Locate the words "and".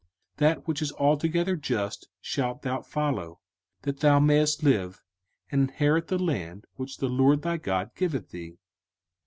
5.51-5.69